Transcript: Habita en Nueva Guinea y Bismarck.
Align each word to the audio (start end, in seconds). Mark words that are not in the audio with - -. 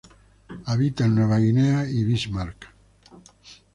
Habita 0.65 1.05
en 1.05 1.13
Nueva 1.13 1.37
Guinea 1.37 1.87
y 1.87 2.03
Bismarck. 2.03 2.73